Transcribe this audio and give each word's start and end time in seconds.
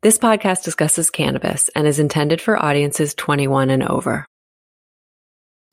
This 0.00 0.16
podcast 0.16 0.62
discusses 0.62 1.10
cannabis 1.10 1.70
and 1.74 1.84
is 1.84 1.98
intended 1.98 2.40
for 2.40 2.62
audiences 2.62 3.14
21 3.14 3.68
and 3.70 3.82
over. 3.82 4.24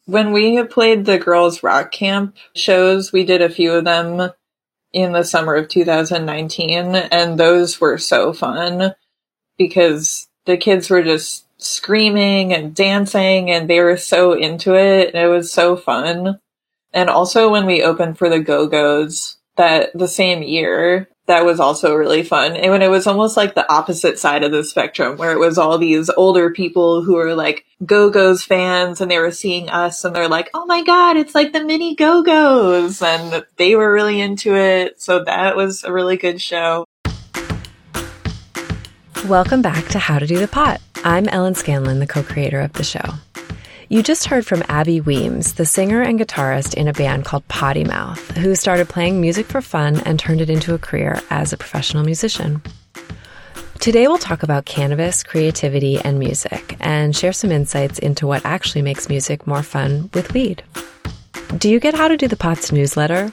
When 0.07 0.31
we 0.31 0.55
have 0.55 0.71
played 0.71 1.05
the 1.05 1.19
girls' 1.19 1.61
rock 1.61 1.91
camp 1.91 2.35
shows, 2.55 3.11
we 3.11 3.23
did 3.23 3.43
a 3.43 3.51
few 3.51 3.73
of 3.73 3.85
them 3.85 4.31
in 4.91 5.11
the 5.11 5.23
summer 5.23 5.53
of 5.53 5.67
2019, 5.67 6.95
and 6.95 7.39
those 7.39 7.79
were 7.79 7.99
so 7.99 8.33
fun 8.33 8.95
because 9.59 10.27
the 10.45 10.57
kids 10.57 10.89
were 10.89 11.03
just 11.03 11.45
screaming 11.57 12.51
and 12.51 12.73
dancing 12.73 13.51
and 13.51 13.69
they 13.69 13.79
were 13.79 13.97
so 13.97 14.33
into 14.33 14.73
it. 14.73 15.13
And 15.13 15.23
it 15.23 15.27
was 15.27 15.53
so 15.53 15.77
fun. 15.77 16.39
And 16.93 17.11
also 17.11 17.51
when 17.51 17.67
we 17.67 17.83
opened 17.83 18.17
for 18.17 18.29
the 18.29 18.39
Go 18.39 18.65
Go's 18.65 19.37
that 19.55 19.91
the 19.93 20.07
same 20.07 20.41
year, 20.41 21.09
that 21.27 21.45
was 21.45 21.59
also 21.59 21.95
really 21.95 22.23
fun. 22.23 22.55
And 22.55 22.71
when 22.71 22.81
it 22.81 22.89
was 22.89 23.07
almost 23.07 23.35
like 23.35 23.55
the 23.55 23.71
opposite 23.71 24.19
side 24.19 24.43
of 24.43 24.51
the 24.51 24.63
spectrum, 24.63 25.17
where 25.17 25.31
it 25.31 25.39
was 25.39 25.57
all 25.57 25.77
these 25.77 26.09
older 26.11 26.51
people 26.51 27.03
who 27.03 27.15
were 27.15 27.33
like 27.33 27.65
Go 27.85 28.11
Go's 28.11 28.43
fans 28.43 29.01
and 29.01 29.09
they 29.09 29.17
were 29.17 29.31
seeing 29.31 29.69
us 29.69 30.05
and 30.05 30.15
they're 30.15 30.29
like, 30.29 30.49
oh 30.53 30.65
my 30.65 30.83
God, 30.83 31.17
it's 31.17 31.33
like 31.33 31.51
the 31.51 31.63
mini 31.63 31.95
Go 31.95 32.21
Go's. 32.21 33.01
And 33.01 33.43
they 33.57 33.75
were 33.75 33.91
really 33.91 34.21
into 34.21 34.55
it. 34.55 35.01
So 35.01 35.23
that 35.23 35.55
was 35.55 35.83
a 35.83 35.91
really 35.91 36.17
good 36.17 36.41
show. 36.41 36.85
Welcome 39.27 39.63
back 39.63 39.87
to 39.87 39.99
How 39.99 40.19
to 40.19 40.27
Do 40.27 40.37
the 40.37 40.47
Pot. 40.47 40.79
I'm 41.03 41.27
Ellen 41.27 41.55
Scanlon, 41.55 41.99
the 41.99 42.07
co 42.07 42.21
creator 42.21 42.59
of 42.59 42.73
the 42.73 42.83
show. 42.83 43.15
You 43.87 44.01
just 44.01 44.25
heard 44.25 44.47
from 44.47 44.63
Abby 44.67 44.99
Weems, 44.99 45.53
the 45.53 45.65
singer 45.65 46.01
and 46.01 46.19
guitarist 46.19 46.73
in 46.73 46.87
a 46.87 46.93
band 46.93 47.23
called 47.23 47.47
Potty 47.47 47.83
Mouth, 47.83 48.31
who 48.31 48.55
started 48.55 48.89
playing 48.89 49.21
music 49.21 49.45
for 49.45 49.61
fun 49.61 49.99
and 50.07 50.17
turned 50.17 50.41
it 50.41 50.49
into 50.49 50.73
a 50.73 50.79
career 50.79 51.21
as 51.29 51.53
a 51.53 51.57
professional 51.57 52.03
musician. 52.03 52.63
Today, 53.79 54.07
we'll 54.07 54.17
talk 54.17 54.41
about 54.41 54.65
cannabis, 54.65 55.21
creativity, 55.21 55.99
and 55.99 56.17
music, 56.17 56.75
and 56.79 57.15
share 57.15 57.31
some 57.31 57.51
insights 57.51 57.99
into 57.99 58.25
what 58.25 58.43
actually 58.43 58.81
makes 58.81 59.07
music 59.07 59.45
more 59.45 59.61
fun 59.61 60.09
with 60.15 60.33
weed. 60.33 60.63
Do 61.55 61.69
you 61.69 61.79
get 61.79 61.93
How 61.93 62.07
to 62.07 62.17
Do 62.17 62.27
the 62.27 62.35
Pot's 62.35 62.71
newsletter? 62.71 63.31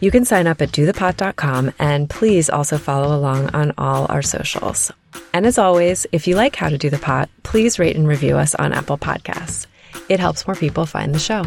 You 0.00 0.10
can 0.10 0.24
sign 0.24 0.46
up 0.46 0.62
at 0.62 0.70
dothepot.com 0.70 1.72
and 1.78 2.08
please 2.08 2.48
also 2.48 2.78
follow 2.78 3.14
along 3.14 3.54
on 3.54 3.74
all 3.76 4.06
our 4.08 4.22
socials. 4.22 4.90
And 5.34 5.44
as 5.44 5.58
always, 5.58 6.06
if 6.10 6.26
you 6.26 6.36
like 6.36 6.56
How 6.56 6.70
to 6.70 6.78
Do 6.78 6.88
the 6.88 6.98
Pot, 6.98 7.28
please 7.42 7.78
rate 7.78 7.96
and 7.96 8.08
review 8.08 8.38
us 8.38 8.54
on 8.54 8.72
Apple 8.72 8.96
Podcasts. 8.96 9.66
It 10.08 10.20
helps 10.20 10.46
more 10.46 10.54
people 10.56 10.86
find 10.86 11.14
the 11.14 11.18
show. 11.18 11.44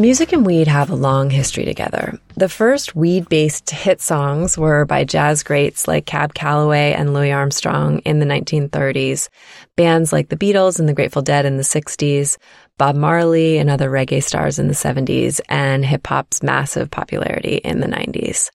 Music 0.00 0.32
and 0.32 0.46
weed 0.46 0.66
have 0.66 0.88
a 0.88 0.94
long 0.94 1.28
history 1.28 1.66
together. 1.66 2.18
The 2.34 2.48
first 2.48 2.96
weed 2.96 3.28
based 3.28 3.68
hit 3.68 4.00
songs 4.00 4.56
were 4.56 4.86
by 4.86 5.04
jazz 5.04 5.42
greats 5.42 5.86
like 5.86 6.06
Cab 6.06 6.32
Calloway 6.32 6.94
and 6.94 7.12
Louis 7.12 7.32
Armstrong 7.32 7.98
in 8.06 8.18
the 8.18 8.24
1930s, 8.24 9.28
bands 9.76 10.10
like 10.10 10.30
the 10.30 10.38
Beatles 10.38 10.78
and 10.78 10.88
the 10.88 10.94
Grateful 10.94 11.20
Dead 11.20 11.44
in 11.44 11.58
the 11.58 11.62
60s, 11.62 12.38
Bob 12.78 12.96
Marley 12.96 13.58
and 13.58 13.68
other 13.68 13.90
reggae 13.90 14.22
stars 14.22 14.58
in 14.58 14.68
the 14.68 14.72
70s, 14.72 15.38
and 15.50 15.84
hip 15.84 16.06
hop's 16.06 16.42
massive 16.42 16.90
popularity 16.90 17.56
in 17.56 17.80
the 17.80 17.86
90s. 17.86 18.48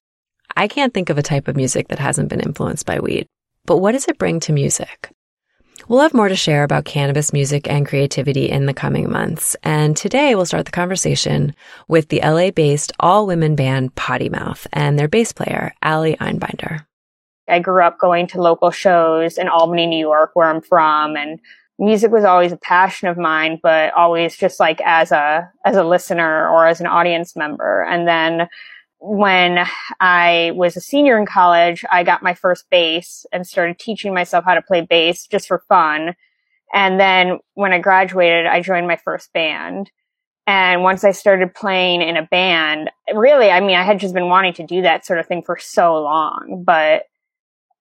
I 0.56 0.66
can't 0.66 0.92
think 0.92 1.10
of 1.10 1.18
a 1.18 1.22
type 1.22 1.46
of 1.46 1.54
music 1.54 1.86
that 1.88 2.00
hasn't 2.00 2.28
been 2.28 2.40
influenced 2.40 2.86
by 2.86 2.98
weed. 2.98 3.28
But 3.66 3.78
what 3.78 3.92
does 3.92 4.06
it 4.06 4.18
bring 4.18 4.38
to 4.40 4.52
music? 4.52 5.10
We'll 5.88 6.00
have 6.00 6.14
more 6.14 6.28
to 6.28 6.36
share 6.36 6.64
about 6.64 6.84
cannabis 6.84 7.32
music 7.32 7.68
and 7.68 7.86
creativity 7.86 8.48
in 8.48 8.66
the 8.66 8.74
coming 8.74 9.10
months. 9.10 9.56
And 9.62 9.96
today 9.96 10.34
we'll 10.34 10.46
start 10.46 10.64
the 10.64 10.72
conversation 10.72 11.54
with 11.86 12.08
the 12.08 12.20
LA 12.20 12.50
based 12.50 12.92
all 12.98 13.26
women 13.26 13.54
band 13.54 13.94
Potty 13.94 14.28
Mouth 14.28 14.66
and 14.72 14.98
their 14.98 15.08
bass 15.08 15.32
player, 15.32 15.74
Allie 15.82 16.16
Einbinder. 16.16 16.86
I 17.48 17.60
grew 17.60 17.82
up 17.82 17.98
going 17.98 18.26
to 18.28 18.42
local 18.42 18.70
shows 18.70 19.38
in 19.38 19.48
Albany, 19.48 19.86
New 19.86 20.00
York, 20.00 20.30
where 20.34 20.48
I'm 20.48 20.60
from, 20.60 21.16
and 21.16 21.38
music 21.78 22.10
was 22.10 22.24
always 22.24 22.50
a 22.50 22.56
passion 22.56 23.06
of 23.06 23.16
mine, 23.16 23.60
but 23.62 23.92
always 23.94 24.36
just 24.36 24.58
like 24.58 24.80
as 24.80 25.12
a, 25.12 25.48
as 25.64 25.76
a 25.76 25.84
listener 25.84 26.48
or 26.48 26.66
as 26.66 26.80
an 26.80 26.86
audience 26.86 27.36
member. 27.36 27.84
And 27.84 28.08
then 28.08 28.48
when 29.06 29.64
I 30.00 30.50
was 30.56 30.76
a 30.76 30.80
senior 30.80 31.16
in 31.16 31.26
college, 31.26 31.84
I 31.90 32.02
got 32.02 32.24
my 32.24 32.34
first 32.34 32.68
bass 32.70 33.24
and 33.32 33.46
started 33.46 33.78
teaching 33.78 34.12
myself 34.12 34.44
how 34.44 34.54
to 34.54 34.62
play 34.62 34.80
bass 34.80 35.28
just 35.28 35.46
for 35.46 35.62
fun. 35.68 36.16
And 36.74 36.98
then 36.98 37.38
when 37.54 37.72
I 37.72 37.78
graduated, 37.78 38.46
I 38.46 38.60
joined 38.60 38.88
my 38.88 38.96
first 38.96 39.32
band. 39.32 39.92
And 40.48 40.82
once 40.82 41.04
I 41.04 41.12
started 41.12 41.54
playing 41.54 42.02
in 42.02 42.16
a 42.16 42.26
band, 42.26 42.90
really, 43.14 43.48
I 43.48 43.60
mean, 43.60 43.76
I 43.76 43.84
had 43.84 44.00
just 44.00 44.14
been 44.14 44.28
wanting 44.28 44.54
to 44.54 44.66
do 44.66 44.82
that 44.82 45.06
sort 45.06 45.20
of 45.20 45.26
thing 45.26 45.42
for 45.42 45.56
so 45.56 46.02
long, 46.02 46.64
but 46.66 47.04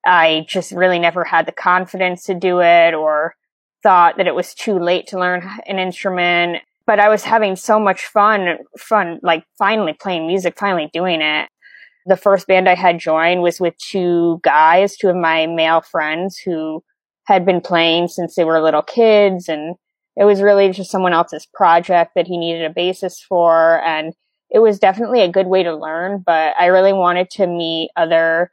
I 0.05 0.45
just 0.47 0.71
really 0.71 0.99
never 0.99 1.23
had 1.23 1.47
the 1.47 1.51
confidence 1.51 2.23
to 2.25 2.35
do 2.35 2.61
it 2.61 2.93
or 2.93 3.35
thought 3.81 4.17
that 4.17 4.27
it 4.27 4.35
was 4.35 4.53
too 4.53 4.77
late 4.77 5.07
to 5.07 5.19
learn 5.19 5.47
an 5.65 5.79
instrument 5.79 6.61
but 6.87 6.99
I 6.99 7.09
was 7.09 7.23
having 7.23 7.55
so 7.55 7.79
much 7.79 8.05
fun, 8.05 8.57
fun, 8.77 9.19
like 9.23 9.45
finally 9.57 9.93
playing 9.93 10.27
music, 10.27 10.57
finally 10.57 10.89
doing 10.93 11.21
it. 11.21 11.49
The 12.05 12.17
first 12.17 12.47
band 12.47 12.69
I 12.69 12.75
had 12.75 12.99
joined 12.99 13.41
was 13.41 13.59
with 13.59 13.75
two 13.77 14.39
guys, 14.43 14.95
two 14.95 15.09
of 15.09 15.15
my 15.15 15.47
male 15.47 15.81
friends 15.81 16.37
who 16.37 16.83
had 17.25 17.45
been 17.45 17.61
playing 17.61 18.09
since 18.09 18.35
they 18.35 18.43
were 18.43 18.61
little 18.61 18.83
kids. 18.83 19.49
And 19.49 19.75
it 20.15 20.25
was 20.25 20.41
really 20.41 20.69
just 20.69 20.91
someone 20.91 21.13
else's 21.13 21.47
project 21.53 22.11
that 22.15 22.27
he 22.27 22.37
needed 22.37 22.63
a 22.63 22.69
basis 22.69 23.19
for. 23.19 23.81
And 23.83 24.13
it 24.51 24.59
was 24.59 24.77
definitely 24.77 25.21
a 25.21 25.31
good 25.31 25.47
way 25.47 25.63
to 25.63 25.75
learn, 25.75 26.23
but 26.23 26.53
I 26.59 26.67
really 26.67 26.93
wanted 26.93 27.29
to 27.31 27.47
meet 27.47 27.89
other 27.95 28.51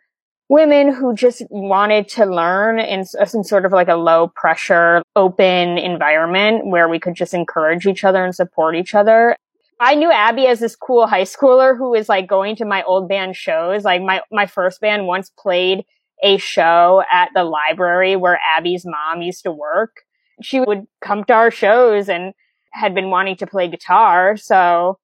women 0.53 0.93
who 0.93 1.15
just 1.15 1.43
wanted 1.49 2.07
to 2.07 2.27
learn 2.27 2.79
in, 2.79 3.01
in 3.01 3.43
sort 3.43 3.65
of 3.65 3.73
like 3.73 3.89
a 3.89 3.97
low 3.97 4.29
pressure, 4.37 5.03
open 5.17 5.79
environment 5.79 6.67
where 6.67 6.91
we 6.91 6.99
could 6.99 7.15
just 7.15 7.33
encourage 7.33 7.87
each 7.87 8.05
other 8.05 8.23
and 8.23 8.35
support 8.35 8.77
each 8.77 8.95
other. 8.95 9.35
I 9.81 9.95
knew 9.95 10.13
Abby 10.13 10.47
as 10.47 10.61
this 10.61 10.77
cool 10.77 11.07
high 11.07 11.23
schooler 11.23 11.75
who 11.75 11.93
was 11.93 12.07
like 12.07 12.29
going 12.29 12.55
to 12.57 12.67
my 12.67 12.83
old 12.83 13.09
band 13.09 13.35
shows. 13.35 13.83
Like 13.83 14.03
my, 14.03 14.21
my 14.31 14.45
first 14.45 14.83
band 14.83 15.07
once 15.07 15.31
played 15.39 15.87
a 16.23 16.37
show 16.37 17.03
at 17.11 17.31
the 17.35 17.45
library 17.45 18.17
where 18.17 18.39
Abby's 18.55 18.85
mom 18.85 19.23
used 19.23 19.45
to 19.45 19.53
work. 19.53 20.03
She 20.43 20.61
would 20.61 20.87
come 21.01 21.25
to 21.25 21.33
our 21.33 21.51
shows 21.51 22.11
and 22.11 22.35
had 22.73 22.95
been 22.95 23.09
wanting 23.09 23.37
to 23.37 23.47
play 23.47 23.69
guitar. 23.69 24.37
So 24.37 24.99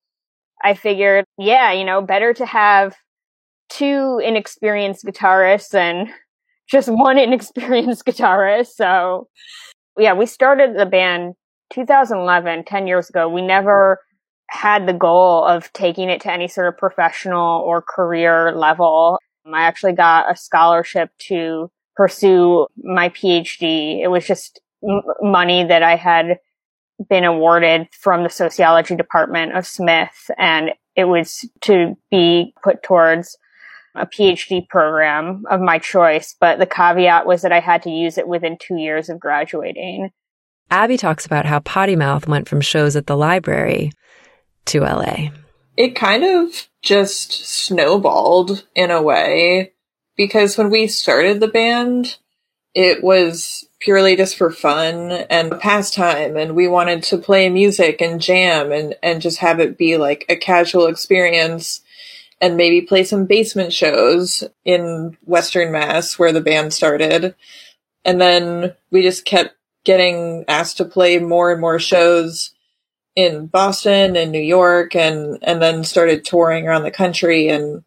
I 0.63 0.75
figured, 0.75 1.25
yeah, 1.39 1.73
you 1.73 1.87
know, 1.87 2.03
better 2.03 2.35
to 2.35 2.45
have 2.45 2.95
two 3.69 4.21
inexperienced 4.25 5.05
guitarists 5.05 5.75
and 5.75 6.09
just 6.69 6.89
one 6.89 7.19
inexperienced 7.19 8.05
guitarist. 8.07 8.69
So 8.75 9.29
yeah, 9.97 10.13
we 10.13 10.27
started 10.27 10.77
the 10.77 10.87
band 10.87 11.35
2011, 11.73 12.65
10 12.65 12.87
years 12.87 13.11
ago. 13.11 13.29
We 13.29 13.43
never 13.43 14.01
had 14.49 14.87
the 14.87 14.93
goal 14.93 15.45
of 15.45 15.73
taking 15.73 16.09
it 16.09 16.23
to 16.23 16.33
any 16.33 16.49
sort 16.49 16.69
of 16.69 16.79
professional 16.79 17.61
or 17.61 17.83
career 17.83 18.53
level. 18.57 19.19
Um, 19.47 19.55
I 19.55 19.63
actually 19.63 19.93
got 19.93 20.31
a 20.31 20.37
scholarship 20.37 21.11
to 21.29 21.71
pursue 21.97 22.67
my 22.83 23.11
PhD. 23.11 24.01
It 24.03 24.09
was 24.09 24.27
just 24.27 24.61
m- 24.83 25.03
money 25.21 25.65
that 25.65 25.83
I 25.83 25.97
had 25.97 26.39
been 27.09 27.25
awarded 27.25 27.89
from 27.93 28.23
the 28.23 28.31
sociology 28.31 28.97
department 28.97 29.57
of 29.57 29.67
Smith 29.67 30.31
and 30.37 30.71
it 30.97 31.05
was 31.05 31.49
to 31.63 31.97
be 32.11 32.53
put 32.63 32.83
towards 32.83 33.37
a 34.01 34.07
PhD 34.07 34.69
program 34.69 35.45
of 35.51 35.61
my 35.61 35.79
choice, 35.79 36.35
but 36.39 36.59
the 36.59 36.67
caveat 36.67 37.27
was 37.27 37.43
that 37.43 37.53
I 37.53 37.61
had 37.61 37.83
to 37.83 37.91
use 37.91 38.19
it 38.19 38.29
within 38.29 38.57
two 38.61 38.77
years 38.77 39.09
of 39.09 39.21
graduating. 39.21 40.11
Abby 40.71 40.97
talks 40.97 41.25
about 41.25 41.47
how 41.47 41.61
Potty 41.61 41.97
Mouth 41.97 42.29
went 42.29 42.49
from 42.49 42.61
shows 42.61 42.97
at 42.97 43.07
the 43.07 43.17
library 43.17 43.93
to 44.67 44.81
LA. 44.81 45.29
It 45.77 45.95
kind 45.95 46.25
of 46.25 46.69
just 46.83 47.33
snowballed 47.33 48.67
in 48.75 48.91
a 48.91 49.03
way 49.03 49.73
because 50.17 50.59
when 50.59 50.71
we 50.71 50.87
started 50.89 51.41
the 51.41 51.49
band, 51.49 52.19
it 52.75 53.03
was 53.03 53.69
purely 53.81 54.17
just 54.17 54.37
for 54.37 54.51
fun 54.51 55.13
and 55.31 55.59
pastime 55.61 56.37
and 56.37 56.55
we 56.55 56.67
wanted 56.69 57.03
to 57.05 57.17
play 57.17 57.49
music 57.49 58.01
and 58.01 58.21
jam 58.21 58.73
and, 58.73 58.95
and 59.03 59.23
just 59.23 59.39
have 59.39 59.61
it 59.61 59.79
be 59.79 59.97
like 59.97 60.25
a 60.29 60.37
casual 60.37 60.87
experience 60.87 61.81
and 62.41 62.57
maybe 62.57 62.81
play 62.81 63.05
some 63.05 63.27
basement 63.27 63.73
shows 63.73 64.45
in 64.65 65.17
Western 65.25 65.73
Mass 65.73 66.19
where 66.19 66.33
the 66.33 66.41
band 66.41 66.73
started. 66.73 67.35
And 68.05 68.21
then 68.21 68.75
we 68.91 69.03
just 69.03 69.25
kept 69.25 69.55
getting 69.85 70.45
asked 70.49 70.77
to 70.77 70.85
play 70.85 71.19
more 71.19 71.51
and 71.51 71.61
more 71.61 71.79
shows 71.79 72.55
in 73.17 73.47
Boston 73.47 74.17
and 74.17 74.31
New 74.31 74.41
York 74.41 74.95
and, 74.95 75.39
and 75.43 75.61
then 75.61 75.83
started 75.83 76.25
touring 76.25 76.69
around 76.69 76.85
the 76.85 76.91
country. 76.91 77.49
And 77.49 77.83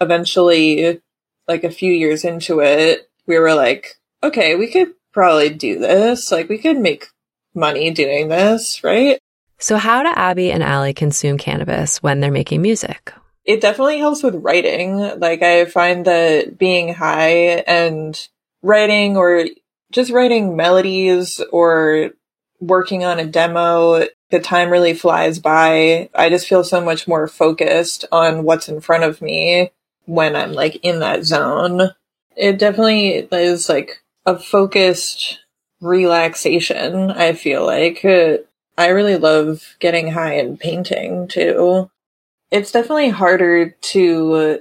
eventually, 0.00 1.00
like 1.48 1.64
a 1.64 1.70
few 1.70 1.92
years 1.92 2.24
into 2.24 2.60
it, 2.60 3.08
we 3.26 3.38
were 3.38 3.54
like, 3.54 3.98
okay, 4.22 4.54
we 4.56 4.70
could 4.70 4.92
probably 5.12 5.48
do 5.48 5.78
this. 5.78 6.30
Like 6.30 6.48
we 6.48 6.58
could 6.58 6.78
make 6.78 7.06
money 7.54 7.90
doing 7.90 8.28
this, 8.28 8.84
right? 8.84 9.18
So 9.58 9.76
how 9.78 10.02
do 10.02 10.10
Abby 10.14 10.50
and 10.50 10.62
Allie 10.62 10.92
consume 10.92 11.38
cannabis 11.38 12.02
when 12.02 12.20
they're 12.20 12.30
making 12.30 12.60
music? 12.60 13.14
It 13.44 13.60
definitely 13.60 13.98
helps 13.98 14.22
with 14.22 14.36
writing. 14.36 14.98
Like 15.18 15.42
I 15.42 15.66
find 15.66 16.04
that 16.06 16.58
being 16.58 16.94
high 16.94 17.62
and 17.66 18.28
writing 18.62 19.16
or 19.16 19.44
just 19.92 20.10
writing 20.10 20.56
melodies 20.56 21.40
or 21.52 22.10
working 22.60 23.04
on 23.04 23.18
a 23.18 23.26
demo, 23.26 24.06
the 24.30 24.40
time 24.40 24.70
really 24.70 24.94
flies 24.94 25.38
by. 25.38 26.08
I 26.14 26.30
just 26.30 26.48
feel 26.48 26.64
so 26.64 26.80
much 26.80 27.06
more 27.06 27.28
focused 27.28 28.06
on 28.10 28.44
what's 28.44 28.68
in 28.68 28.80
front 28.80 29.04
of 29.04 29.20
me 29.20 29.70
when 30.06 30.34
I'm 30.34 30.52
like 30.52 30.76
in 30.82 31.00
that 31.00 31.24
zone. 31.24 31.90
It 32.36 32.58
definitely 32.58 33.28
is 33.30 33.68
like 33.68 34.02
a 34.24 34.38
focused 34.38 35.40
relaxation, 35.80 37.10
I 37.10 37.34
feel 37.34 37.66
like. 37.66 38.04
I 38.76 38.88
really 38.88 39.16
love 39.16 39.76
getting 39.78 40.10
high 40.12 40.34
and 40.34 40.58
painting 40.58 41.28
too. 41.28 41.90
It's 42.54 42.70
definitely 42.70 43.08
harder 43.08 43.70
to 43.70 44.60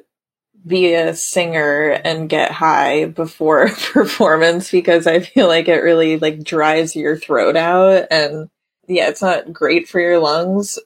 be 0.65 0.95
a 0.95 1.15
singer 1.15 1.91
and 2.03 2.27
get 2.27 2.49
high 2.49 3.05
before 3.05 3.69
performance 3.93 4.71
because 4.71 5.05
I 5.05 5.19
feel 5.19 5.47
like 5.47 5.67
it 5.67 5.83
really 5.83 6.17
like 6.17 6.43
dries 6.43 6.95
your 6.95 7.15
throat 7.15 7.55
out 7.55 8.07
and 8.09 8.49
yeah, 8.87 9.09
it's 9.09 9.21
not 9.21 9.53
great 9.53 9.87
for 9.87 9.99
your 9.99 10.17
lungs. 10.17 10.79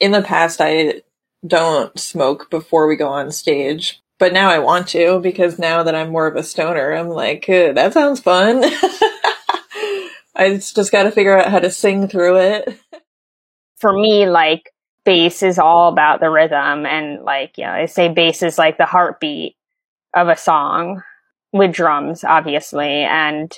In 0.00 0.10
the 0.10 0.20
past, 0.20 0.60
I 0.60 1.02
don't 1.46 1.96
smoke 1.96 2.50
before 2.50 2.88
we 2.88 2.96
go 2.96 3.06
on 3.06 3.30
stage, 3.30 4.02
but 4.18 4.32
now 4.32 4.50
I 4.50 4.58
want 4.58 4.88
to 4.88 5.20
because 5.20 5.60
now 5.60 5.84
that 5.84 5.94
I'm 5.94 6.10
more 6.10 6.26
of 6.26 6.34
a 6.34 6.42
stoner, 6.42 6.92
I'm 6.92 7.08
like, 7.08 7.46
that 7.46 7.92
sounds 7.92 8.18
fun. 8.18 8.64
I 10.34 10.56
just 10.56 10.90
got 10.90 11.04
to 11.04 11.12
figure 11.12 11.38
out 11.38 11.52
how 11.52 11.60
to 11.60 11.70
sing 11.70 12.08
through 12.08 12.40
it. 12.40 12.80
For 13.76 13.92
me, 13.92 14.28
like 14.28 14.72
bass 15.08 15.42
is 15.42 15.58
all 15.58 15.88
about 15.88 16.20
the 16.20 16.28
rhythm 16.28 16.84
and 16.84 17.24
like, 17.24 17.56
you 17.56 17.64
know, 17.64 17.70
I 17.70 17.86
say 17.86 18.10
bass 18.10 18.42
is 18.42 18.58
like 18.58 18.76
the 18.76 18.84
heartbeat 18.84 19.56
of 20.14 20.28
a 20.28 20.36
song 20.36 21.02
with 21.50 21.72
drums, 21.72 22.24
obviously. 22.24 23.04
And 23.04 23.50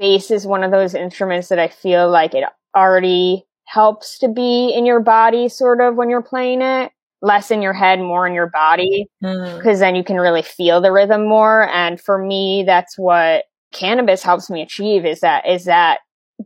bass 0.00 0.32
is 0.32 0.48
one 0.48 0.64
of 0.64 0.72
those 0.72 0.96
instruments 0.96 1.46
that 1.46 1.60
I 1.60 1.68
feel 1.68 2.10
like 2.10 2.34
it 2.34 2.42
already 2.76 3.46
helps 3.66 4.18
to 4.18 4.28
be 4.28 4.74
in 4.76 4.84
your 4.84 4.98
body 4.98 5.48
sort 5.48 5.80
of 5.80 5.94
when 5.94 6.10
you're 6.10 6.22
playing 6.22 6.60
it 6.60 6.90
less 7.22 7.52
in 7.52 7.62
your 7.62 7.72
head, 7.72 8.00
more 8.00 8.26
in 8.26 8.34
your 8.34 8.50
body, 8.50 9.06
because 9.20 9.76
mm. 9.76 9.78
then 9.78 9.94
you 9.94 10.02
can 10.02 10.16
really 10.16 10.42
feel 10.42 10.80
the 10.80 10.90
rhythm 10.90 11.28
more. 11.28 11.68
And 11.68 12.00
for 12.00 12.18
me, 12.18 12.64
that's 12.66 12.98
what 12.98 13.44
cannabis 13.72 14.24
helps 14.24 14.50
me 14.50 14.60
achieve 14.60 15.06
is 15.06 15.20
that, 15.20 15.46
is 15.46 15.66
that 15.66 16.00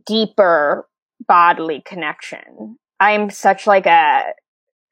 deeper 0.05 0.87
bodily 1.27 1.81
connection. 1.83 2.77
I'm 2.99 3.31
such 3.31 3.65
like 3.65 3.87
a 3.87 4.33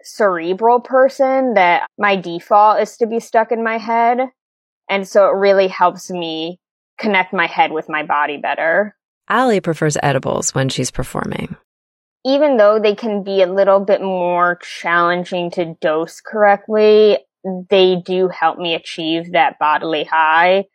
cerebral 0.03 0.79
person 0.79 1.53
that 1.55 1.87
my 1.97 2.15
default 2.15 2.81
is 2.81 2.97
to 2.97 3.07
be 3.07 3.19
stuck 3.19 3.51
in 3.51 3.63
my 3.63 3.77
head. 3.77 4.19
And 4.89 5.07
so 5.07 5.27
it 5.27 5.35
really 5.35 5.67
helps 5.67 6.09
me 6.09 6.59
connect 6.97 7.33
my 7.33 7.47
head 7.47 7.71
with 7.71 7.89
my 7.89 8.03
body 8.03 8.37
better. 8.37 8.95
Allie 9.29 9.61
prefers 9.61 9.97
edibles 10.01 10.55
when 10.55 10.69
she's 10.69 10.91
performing. 10.91 11.55
Even 12.25 12.57
though 12.57 12.79
they 12.79 12.95
can 12.95 13.23
be 13.23 13.41
a 13.41 13.51
little 13.51 13.79
bit 13.79 14.01
more 14.01 14.59
challenging 14.61 15.51
to 15.51 15.75
dose 15.79 16.19
correctly, 16.19 17.19
they 17.69 18.01
do 18.05 18.27
help 18.27 18.57
me 18.57 18.73
achieve 18.73 19.31
that 19.31 19.57
bodily 19.59 20.03
high 20.03 20.65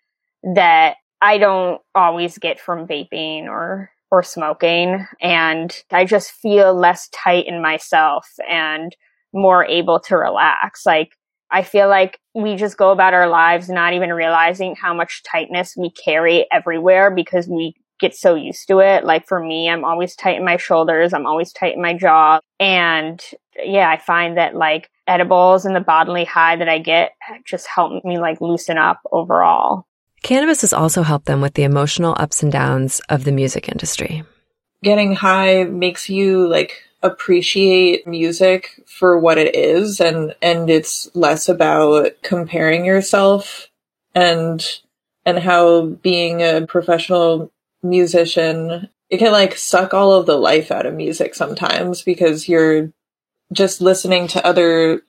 that 0.55 0.97
I 1.21 1.39
don't 1.39 1.81
always 1.95 2.39
get 2.39 2.61
from 2.61 2.87
vaping 2.87 3.45
or 3.45 3.91
or 4.11 4.23
smoking 4.23 5.05
and 5.21 5.83
I 5.91 6.05
just 6.05 6.31
feel 6.31 6.73
less 6.73 7.09
tight 7.09 7.47
in 7.47 7.61
myself 7.61 8.29
and 8.49 8.95
more 9.35 9.65
able 9.67 10.01
to 10.01 10.17
relax. 10.17 10.87
Like 10.87 11.11
I 11.51 11.63
feel 11.63 11.89
like 11.89 12.19
we 12.35 12.57
just 12.57 12.77
go 12.77 12.91
about 12.91 13.15
our 13.15 13.29
lives 13.29 13.69
not 13.69 13.93
even 13.93 14.13
realizing 14.13 14.75
how 14.75 14.95
much 14.95 15.23
tightness 15.31 15.75
we 15.77 15.91
carry 15.91 16.47
everywhere 16.51 17.11
because 17.11 17.47
we 17.47 17.75
get 18.01 18.15
so 18.15 18.35
used 18.35 18.67
to 18.69 18.81
it. 18.81 19.05
Like 19.05 19.27
for 19.27 19.41
me, 19.41 19.69
I'm 19.69 19.85
always 19.85 20.17
tight 20.17 20.37
in 20.37 20.45
my 20.45 20.57
shoulders. 20.57 21.13
I'm 21.13 21.27
always 21.27 21.53
tight 21.53 21.77
in 21.77 21.83
my 21.83 21.95
jaw. 21.95 22.41
And 22.59 23.23
yeah, 23.63 23.89
I 23.89 23.99
find 23.99 24.37
that 24.37 24.57
like 24.57 24.91
edibles 25.07 25.65
and 25.65 25.77
the 25.77 25.81
bodily 25.81 26.25
high 26.25 26.57
that 26.57 26.69
I 26.69 26.79
get 26.79 27.13
just 27.45 27.67
help 27.67 28.05
me 28.05 28.19
like 28.19 28.41
loosen 28.41 28.79
up 28.79 29.01
overall. 29.13 29.87
Cannabis 30.23 30.63
has 30.63 30.73
also 30.73 31.03
helped 31.03 31.27
them 31.27 31.41
with 31.41 31.55
the 31.55 31.65
emotional 31.65 32.17
ups 32.19 32.43
and 32.43 32.51
downs 32.51 33.01
of 33.11 33.25
the 33.25 33.33
music 33.33 33.69
industry. 33.69 34.25
Getting 34.83 35.15
high 35.15 35.65
makes 35.65 36.09
you 36.09 36.49
like 36.49 36.83
appreciate 37.05 38.07
music 38.07 38.83
for 38.87 39.19
what 39.19 39.39
it 39.39 39.55
is 39.55 40.01
and 40.01 40.35
and 40.43 40.71
it's 40.71 41.09
less 41.15 41.49
about 41.49 42.11
comparing 42.23 42.85
yourself 42.85 43.69
and 44.15 44.81
and 45.27 45.39
how 45.39 45.87
being 45.87 46.43
a 46.43 46.67
professional 46.67 47.53
musician 47.83 48.89
it 49.11 49.19
can 49.19 49.33
like 49.33 49.57
suck 49.57 49.95
all 49.95 50.13
of 50.13 50.27
the 50.27 50.37
life 50.37 50.71
out 50.73 50.87
of 50.87 50.95
music 50.95 51.35
sometimes 51.35 52.03
because 52.03 52.49
you're 52.49 52.91
just 53.53 53.81
listening 53.81 54.27
to 54.27 54.45
other 54.45 55.03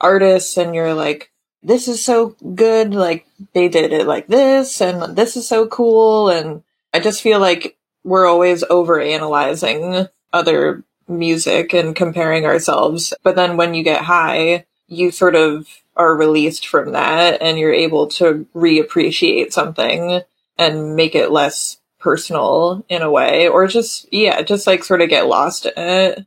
artists 0.00 0.56
and 0.56 0.74
you're 0.74 0.94
like 0.94 1.30
this 1.62 1.88
is 1.88 2.04
so 2.04 2.36
good. 2.54 2.94
Like 2.94 3.26
they 3.52 3.68
did 3.68 3.92
it 3.92 4.06
like 4.06 4.26
this 4.28 4.80
and 4.80 5.16
this 5.16 5.36
is 5.36 5.48
so 5.48 5.66
cool. 5.66 6.28
And 6.28 6.62
I 6.92 7.00
just 7.00 7.22
feel 7.22 7.40
like 7.40 7.76
we're 8.04 8.26
always 8.26 8.64
over 8.70 9.00
analyzing 9.00 10.06
other 10.32 10.84
music 11.08 11.72
and 11.72 11.94
comparing 11.94 12.44
ourselves. 12.44 13.14
But 13.22 13.36
then 13.36 13.56
when 13.56 13.74
you 13.74 13.82
get 13.82 14.02
high, 14.02 14.66
you 14.86 15.10
sort 15.10 15.34
of 15.34 15.66
are 15.96 16.16
released 16.16 16.66
from 16.66 16.92
that 16.92 17.42
and 17.42 17.58
you're 17.58 17.72
able 17.72 18.06
to 18.06 18.46
reappreciate 18.54 19.52
something 19.52 20.22
and 20.56 20.96
make 20.96 21.14
it 21.14 21.30
less 21.30 21.78
personal 21.98 22.84
in 22.88 23.02
a 23.02 23.10
way 23.10 23.48
or 23.48 23.66
just 23.66 24.06
yeah 24.12 24.40
just 24.40 24.68
like 24.68 24.84
sort 24.84 25.00
of 25.00 25.08
get 25.08 25.26
lost 25.26 25.66
in 25.66 25.72
it 25.76 26.26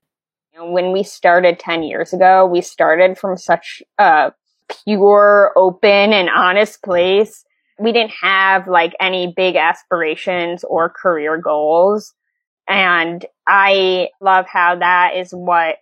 when 0.57 0.91
we 0.91 1.01
started 1.01 1.57
10 1.57 1.83
years 1.83 2.11
ago 2.11 2.45
we 2.45 2.59
started 2.59 3.17
from 3.17 3.37
such 3.37 3.81
a 3.97 4.33
pure, 4.83 5.51
open, 5.55 6.13
and 6.13 6.29
honest 6.29 6.81
place. 6.83 7.45
We 7.79 7.91
didn't 7.91 8.13
have 8.21 8.67
like 8.67 8.93
any 8.99 9.33
big 9.35 9.55
aspirations 9.55 10.63
or 10.63 10.89
career 10.89 11.37
goals. 11.37 12.13
And 12.67 13.25
I 13.47 14.09
love 14.21 14.45
how 14.47 14.77
that 14.77 15.15
is 15.15 15.31
what 15.31 15.77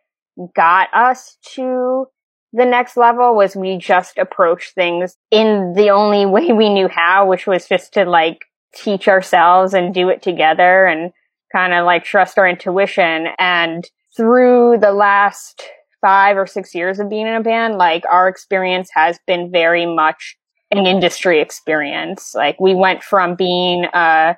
got 0.55 0.89
us 0.93 1.37
to 1.55 2.07
the 2.53 2.65
next 2.65 2.97
level 2.97 3.35
was 3.35 3.55
we 3.55 3.77
just 3.77 4.17
approached 4.17 4.73
things 4.73 5.15
in 5.31 5.73
the 5.75 5.89
only 5.89 6.25
way 6.25 6.51
we 6.51 6.69
knew 6.69 6.88
how, 6.88 7.27
which 7.27 7.48
was 7.48 7.67
just 7.67 7.93
to 7.93 8.05
like 8.05 8.45
teach 8.74 9.07
ourselves 9.07 9.74
and 9.74 9.93
do 9.93 10.09
it 10.09 10.21
together 10.21 10.86
and 10.86 11.12
kind 11.51 11.74
of 11.74 11.86
like 11.86 12.03
trust 12.03 12.38
our 12.38 12.48
intuition. 12.48 13.27
And 13.38 13.88
through 14.15 14.77
the 14.79 14.91
last 14.91 15.63
five 16.01 16.38
or 16.38 16.48
six 16.48 16.74
years 16.74 17.00
of 17.00 17.09
being 17.09 17.27
in 17.27 17.36
a 17.36 17.41
band, 17.41 17.77
like 17.77 18.03
our 18.09 18.27
experience 18.27 18.89
has 18.93 19.19
been 19.27 19.51
very 19.51 19.86
much 19.86 20.38
an 20.71 20.86
industry 20.86 21.41
experience. 21.41 22.33
Like 22.36 22.59
we 22.59 22.75
went 22.75 23.03
from 23.03 23.36
being 23.36 23.86
a 23.93 24.38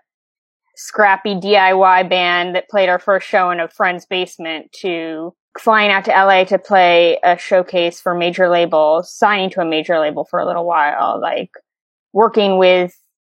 scrappy 0.82 1.36
DIY 1.36 2.10
band 2.10 2.56
that 2.56 2.68
played 2.68 2.90
our 2.90 2.98
first 2.98 3.28
show 3.28 3.52
in 3.52 3.60
a 3.60 3.68
friend's 3.68 4.06
basement 4.06 4.72
to 4.72 5.32
flying 5.60 5.92
out 5.92 6.06
to 6.06 6.12
LA 6.12 6.44
to 6.46 6.58
play 6.58 7.20
a 7.24 7.38
showcase 7.38 8.02
for 8.02 8.16
major 8.16 8.50
labels, 8.50 9.14
signing 9.14 9.52
to 9.52 9.62
a 9.62 9.66
major 9.66 10.00
label 10.00 10.26
for 10.26 10.40
a 10.40 10.46
little 10.46 10.66
while, 10.66 11.20
like 11.22 11.52
working 12.14 12.58
with 12.58 12.98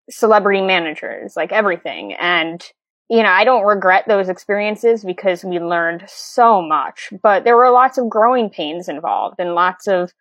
celebrity 0.08 0.60
managers, 0.60 1.34
like 1.36 1.50
everything. 1.50 2.12
And 2.14 2.62
you 3.10 3.22
know, 3.22 3.28
I 3.28 3.44
don't 3.44 3.66
regret 3.66 4.04
those 4.06 4.28
experiences 4.28 5.04
because 5.04 5.44
we 5.44 5.58
learned 5.58 6.04
so 6.06 6.62
much, 6.62 7.12
but 7.22 7.44
there 7.44 7.56
were 7.56 7.70
lots 7.70 7.98
of 7.98 8.08
growing 8.08 8.48
pains 8.50 8.88
involved 8.88 9.36
and 9.38 9.54
lots 9.54 9.88
of 9.88 10.12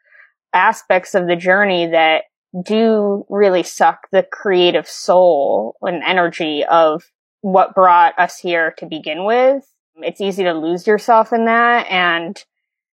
aspects 0.54 1.14
of 1.14 1.28
the 1.28 1.36
journey 1.36 1.86
that 1.86 2.24
do 2.64 3.26
really 3.30 3.64
suck 3.64 4.08
the 4.12 4.24
creative 4.24 4.88
soul 4.88 5.76
and 5.82 6.04
energy 6.04 6.66
of 6.66 7.04
what 7.42 7.76
brought 7.76 8.18
us 8.20 8.38
here 8.38 8.74
to 8.78 8.86
begin 8.86 9.26
with. 9.26 9.64
It's 9.98 10.22
easy 10.22 10.44
to 10.44 10.54
lose 10.54 10.86
yourself 10.86 11.34
in 11.34 11.46
that. 11.46 11.88
And 11.90 12.44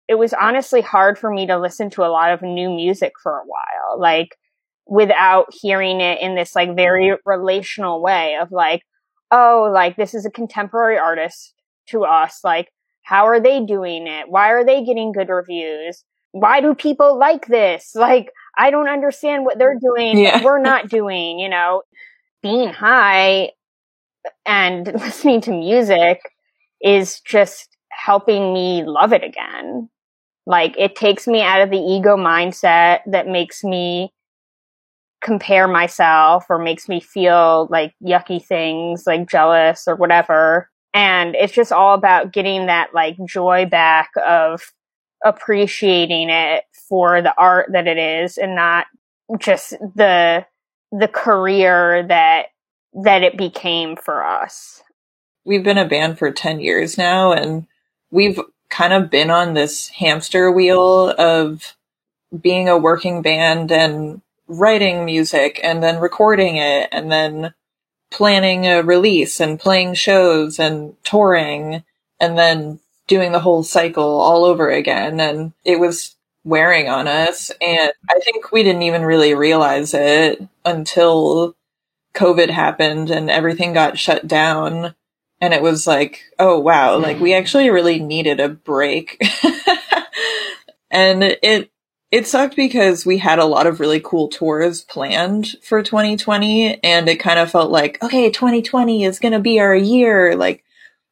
it 0.07 0.15
was 0.15 0.33
honestly 0.33 0.81
hard 0.81 1.17
for 1.17 1.31
me 1.31 1.47
to 1.47 1.59
listen 1.59 1.89
to 1.91 2.03
a 2.03 2.11
lot 2.11 2.31
of 2.31 2.41
new 2.41 2.69
music 2.69 3.13
for 3.21 3.39
a 3.39 3.45
while, 3.45 3.99
like 3.99 4.37
without 4.85 5.47
hearing 5.61 6.01
it 6.01 6.21
in 6.21 6.35
this 6.35 6.55
like 6.55 6.75
very 6.75 7.13
relational 7.25 8.01
way 8.01 8.37
of 8.41 8.51
like, 8.51 8.81
oh, 9.31 9.69
like 9.73 9.95
this 9.95 10.13
is 10.13 10.25
a 10.25 10.31
contemporary 10.31 10.97
artist 10.97 11.53
to 11.87 12.03
us. 12.03 12.39
Like, 12.43 12.69
how 13.03 13.27
are 13.27 13.39
they 13.39 13.63
doing 13.63 14.07
it? 14.07 14.25
Why 14.29 14.49
are 14.49 14.65
they 14.65 14.83
getting 14.83 15.11
good 15.11 15.29
reviews? 15.29 16.03
Why 16.33 16.61
do 16.61 16.75
people 16.75 17.17
like 17.17 17.47
this? 17.47 17.95
Like, 17.95 18.31
I 18.57 18.69
don't 18.69 18.89
understand 18.89 19.45
what 19.45 19.57
they're 19.57 19.79
doing. 19.79 20.19
Yeah. 20.19 20.43
We're 20.43 20.59
not 20.61 20.89
doing, 20.89 21.39
you 21.39 21.49
know, 21.49 21.83
being 22.41 22.69
high 22.69 23.51
and 24.45 24.85
listening 24.93 25.41
to 25.41 25.51
music 25.51 26.19
is 26.81 27.21
just 27.21 27.69
helping 27.91 28.53
me 28.53 28.83
love 28.83 29.13
it 29.13 29.23
again. 29.23 29.89
Like 30.45 30.75
it 30.77 30.95
takes 30.95 31.25
me 31.25 31.41
out 31.41 31.61
of 31.61 31.69
the 31.69 31.77
ego 31.77 32.17
mindset 32.17 32.99
that 33.07 33.27
makes 33.27 33.63
me 33.63 34.11
compare 35.23 35.67
myself 35.67 36.45
or 36.49 36.59
makes 36.59 36.89
me 36.89 36.99
feel 36.99 37.67
like 37.71 37.93
yucky 38.05 38.43
things, 38.43 39.07
like 39.07 39.29
jealous 39.29 39.87
or 39.87 39.95
whatever. 39.95 40.69
And 40.93 41.33
it's 41.35 41.53
just 41.53 41.71
all 41.71 41.95
about 41.95 42.33
getting 42.33 42.65
that 42.65 42.93
like 42.93 43.15
joy 43.25 43.65
back 43.65 44.09
of 44.27 44.61
appreciating 45.23 46.29
it 46.29 46.63
for 46.89 47.21
the 47.21 47.33
art 47.37 47.71
that 47.71 47.87
it 47.87 47.97
is 47.97 48.37
and 48.37 48.55
not 48.55 48.87
just 49.39 49.71
the 49.95 50.45
the 50.91 51.07
career 51.07 52.05
that 52.07 52.47
that 53.03 53.23
it 53.23 53.37
became 53.37 53.95
for 53.95 54.23
us. 54.23 54.81
We've 55.45 55.63
been 55.63 55.77
a 55.77 55.87
band 55.87 56.19
for 56.19 56.31
10 56.31 56.59
years 56.59 56.97
now 56.97 57.31
and 57.33 57.65
we've 58.11 58.39
kind 58.69 58.93
of 58.93 59.09
been 59.09 59.29
on 59.29 59.53
this 59.53 59.89
hamster 59.89 60.51
wheel 60.51 61.13
of 61.17 61.75
being 62.39 62.69
a 62.69 62.77
working 62.77 63.21
band 63.21 63.71
and 63.71 64.21
writing 64.47 65.05
music 65.05 65.59
and 65.63 65.81
then 65.81 65.99
recording 65.99 66.57
it 66.57 66.89
and 66.91 67.11
then 67.11 67.53
planning 68.11 68.65
a 68.67 68.83
release 68.83 69.39
and 69.39 69.59
playing 69.59 69.93
shows 69.95 70.59
and 70.59 70.95
touring 71.03 71.83
and 72.19 72.37
then 72.37 72.79
doing 73.07 73.31
the 73.31 73.39
whole 73.39 73.63
cycle 73.63 74.21
all 74.21 74.45
over 74.45 74.69
again. 74.69 75.19
And 75.19 75.53
it 75.63 75.79
was 75.79 76.15
wearing 76.43 76.89
on 76.89 77.07
us. 77.07 77.51
And 77.61 77.91
I 78.09 78.19
think 78.19 78.51
we 78.51 78.63
didn't 78.63 78.83
even 78.83 79.03
really 79.03 79.33
realize 79.33 79.93
it 79.93 80.41
until 80.65 81.55
COVID 82.15 82.49
happened 82.49 83.09
and 83.09 83.29
everything 83.29 83.73
got 83.73 83.97
shut 83.97 84.27
down. 84.27 84.95
And 85.41 85.53
it 85.53 85.61
was 85.61 85.87
like, 85.87 86.23
oh 86.39 86.59
wow, 86.59 86.97
like 86.97 87.19
we 87.19 87.33
actually 87.33 87.69
really 87.69 87.99
needed 87.99 88.39
a 88.39 88.49
break. 88.49 89.21
and 90.91 91.23
it, 91.23 91.69
it 92.11 92.27
sucked 92.27 92.55
because 92.55 93.05
we 93.05 93.17
had 93.17 93.39
a 93.39 93.45
lot 93.45 93.67
of 93.67 93.79
really 93.79 93.99
cool 93.99 94.27
tours 94.27 94.81
planned 94.81 95.55
for 95.63 95.81
2020 95.81 96.81
and 96.83 97.09
it 97.09 97.17
kind 97.17 97.39
of 97.39 97.49
felt 97.51 97.71
like, 97.71 98.01
okay, 98.03 98.29
2020 98.29 99.03
is 99.03 99.19
going 99.19 99.31
to 99.33 99.39
be 99.39 99.59
our 99.59 99.75
year. 99.75 100.35
Like 100.35 100.63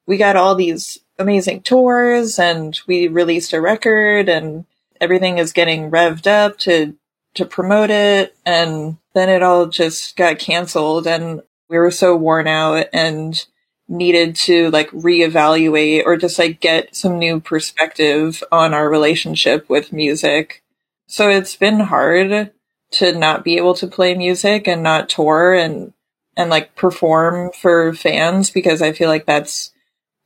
we 0.06 0.18
got 0.18 0.36
all 0.36 0.56
these 0.56 1.00
amazing 1.20 1.62
tours 1.62 2.40
and 2.40 2.80
we 2.88 3.08
released 3.08 3.54
a 3.54 3.62
record 3.62 4.30
and 4.30 4.66
everything 5.00 5.38
is 5.38 5.54
getting 5.54 5.92
revved 5.92 6.28
up 6.28 6.58
to 6.60 6.96
to 7.34 7.46
promote 7.46 7.90
it 7.90 8.36
and 8.46 8.98
then 9.14 9.30
it 9.30 9.42
all 9.42 9.68
just 9.68 10.16
got 10.18 10.40
canceled 10.40 11.08
and 11.08 11.42
we 11.70 11.78
were 11.78 11.92
so 11.92 12.16
worn 12.16 12.48
out 12.48 12.88
and 12.92 13.46
needed 13.88 14.36
to 14.36 14.70
like 14.72 14.90
reevaluate 14.92 16.04
or 16.06 16.18
just 16.18 16.40
like 16.40 16.60
get 16.60 16.96
some 16.96 17.20
new 17.20 17.40
perspective 17.40 18.44
on 18.52 18.74
our 18.74 18.90
relationship 18.90 19.70
with 19.70 19.94
music. 19.94 20.64
So 21.08 21.30
it's 21.30 21.56
been 21.58 21.82
hard 21.82 22.52
to 22.92 23.18
not 23.18 23.44
be 23.44 23.58
able 23.58 23.74
to 23.76 23.88
play 23.88 24.16
music 24.16 24.68
and 24.68 24.82
not 24.82 25.10
tour 25.10 25.54
and 25.54 25.94
and 26.38 26.50
like 26.50 26.76
perform 26.76 27.52
for 27.52 27.94
fans 27.94 28.50
because 28.50 28.82
I 28.82 28.94
feel 28.94 29.10
like 29.10 29.26
that's 29.26 29.72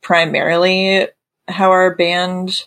primarily 0.06 1.08
how 1.48 1.68
our 1.68 1.92
band 1.96 2.62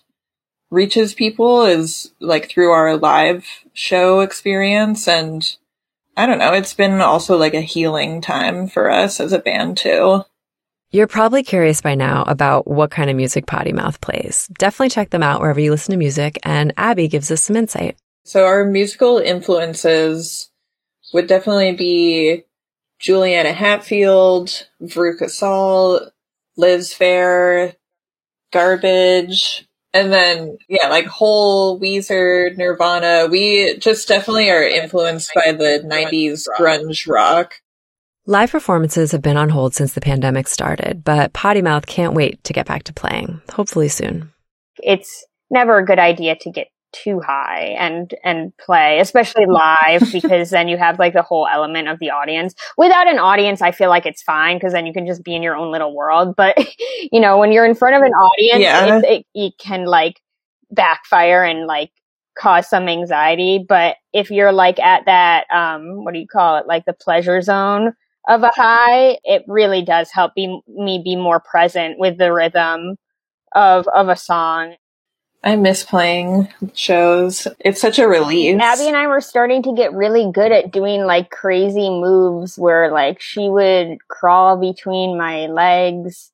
reaches 0.69 1.13
people 1.13 1.63
is 1.63 2.11
like 2.19 2.49
through 2.49 2.69
our 2.69 2.97
live 2.97 3.45
show 3.71 4.19
experience 4.19 5.07
and 5.07 5.55
I 6.17 6.25
don't 6.25 6.39
know, 6.39 6.51
it's 6.51 6.73
been 6.73 6.99
also 6.99 7.37
like 7.37 7.53
a 7.53 7.61
healing 7.61 8.19
time 8.19 8.67
for 8.67 8.91
us 8.91 9.21
as 9.21 9.31
a 9.31 9.39
band 9.39 9.77
too. 9.77 10.23
You're 10.91 11.07
probably 11.07 11.41
curious 11.41 11.79
by 11.79 11.95
now 11.95 12.23
about 12.23 12.67
what 12.67 12.91
kind 12.91 13.09
of 13.09 13.15
music 13.15 13.45
Potty 13.45 13.71
Mouth 13.71 14.01
plays. 14.01 14.49
Definitely 14.57 14.89
check 14.89 15.11
them 15.11 15.23
out 15.23 15.39
wherever 15.39 15.61
you 15.61 15.71
listen 15.71 15.93
to 15.93 15.97
music, 15.97 16.39
and 16.43 16.73
Abby 16.75 17.07
gives 17.07 17.31
us 17.31 17.43
some 17.43 17.55
insight. 17.55 17.95
So 18.25 18.43
our 18.43 18.65
musical 18.65 19.19
influences 19.19 20.49
would 21.13 21.27
definitely 21.27 21.73
be 21.73 22.43
Juliana 22.99 23.53
Hatfield, 23.53 24.67
Veruca 24.81 25.29
Salt, 25.29 26.11
Liz 26.57 26.93
Phair, 26.93 27.75
Garbage, 28.51 29.67
and 29.93 30.11
then 30.11 30.57
yeah, 30.67 30.87
like 30.89 31.05
Hole, 31.05 31.79
Weezer, 31.79 32.55
Nirvana. 32.57 33.27
We 33.29 33.77
just 33.77 34.07
definitely 34.07 34.49
are 34.49 34.63
influenced 34.63 35.31
by 35.33 35.51
the 35.51 35.83
'90s 35.85 36.45
grunge 36.57 37.07
rock. 37.07 37.55
Live 38.25 38.51
performances 38.51 39.11
have 39.11 39.23
been 39.23 39.37
on 39.37 39.49
hold 39.49 39.73
since 39.73 39.93
the 39.93 40.01
pandemic 40.01 40.47
started, 40.47 41.03
but 41.03 41.33
Potty 41.33 41.63
Mouth 41.63 41.87
can't 41.87 42.13
wait 42.13 42.43
to 42.43 42.53
get 42.53 42.67
back 42.67 42.83
to 42.83 42.93
playing, 42.93 43.41
hopefully 43.51 43.89
soon. 43.89 44.31
It's 44.77 45.25
never 45.49 45.79
a 45.79 45.85
good 45.85 45.97
idea 45.97 46.35
to 46.41 46.51
get 46.51 46.67
too 46.91 47.19
high 47.19 47.75
and 47.79 48.13
and 48.23 48.55
play 48.57 48.99
especially 48.99 49.45
live 49.45 50.03
because 50.11 50.49
then 50.49 50.67
you 50.67 50.77
have 50.77 50.99
like 50.99 51.13
the 51.13 51.21
whole 51.21 51.47
element 51.47 51.87
of 51.87 51.99
the 51.99 52.09
audience. 52.09 52.53
Without 52.77 53.07
an 53.07 53.19
audience 53.19 53.61
i 53.61 53.71
feel 53.71 53.89
like 53.89 54.05
it's 54.05 54.21
fine 54.21 54.57
because 54.57 54.73
then 54.73 54.85
you 54.85 54.93
can 54.93 55.05
just 55.05 55.23
be 55.23 55.35
in 55.35 55.43
your 55.43 55.55
own 55.55 55.71
little 55.71 55.95
world. 55.95 56.35
But 56.35 56.57
you 57.11 57.19
know 57.19 57.37
when 57.37 57.51
you're 57.51 57.65
in 57.65 57.75
front 57.75 57.95
of 57.95 58.01
an 58.01 58.13
audience 58.13 58.61
yeah. 58.61 58.97
it, 58.97 59.05
it, 59.05 59.25
it 59.33 59.53
can 59.59 59.85
like 59.85 60.21
backfire 60.71 61.43
and 61.43 61.67
like 61.67 61.91
cause 62.37 62.69
some 62.69 62.87
anxiety. 62.87 63.63
But 63.67 63.97
if 64.13 64.31
you're 64.31 64.53
like 64.53 64.79
at 64.79 65.05
that 65.05 65.45
um 65.51 66.03
what 66.03 66.13
do 66.13 66.19
you 66.19 66.27
call 66.27 66.57
it? 66.57 66.67
Like 66.67 66.85
the 66.85 66.93
pleasure 66.93 67.41
zone 67.41 67.93
of 68.27 68.43
a 68.43 68.51
high 68.55 69.17
it 69.23 69.43
really 69.47 69.83
does 69.83 70.11
help 70.11 70.33
be, 70.35 70.61
me 70.67 71.01
be 71.03 71.15
more 71.15 71.39
present 71.39 71.97
with 71.99 72.17
the 72.17 72.33
rhythm 72.33 72.95
of 73.55 73.87
of 73.87 74.09
a 74.09 74.15
song 74.15 74.75
I 75.43 75.55
miss 75.55 75.83
playing 75.83 76.49
shows. 76.73 77.47
It's 77.59 77.79
such 77.79 77.97
a 77.97 78.07
relief. 78.07 78.59
Abby 78.59 78.87
and 78.87 78.97
I 78.97 79.07
were 79.07 79.21
starting 79.21 79.63
to 79.63 79.73
get 79.73 79.93
really 79.93 80.29
good 80.33 80.51
at 80.51 80.71
doing 80.71 81.05
like 81.05 81.29
crazy 81.29 81.89
moves 81.89 82.57
where 82.57 82.91
like 82.91 83.21
she 83.21 83.47
would 83.47 84.05
crawl 84.09 84.57
between 84.57 85.17
my 85.17 85.47
legs 85.47 86.31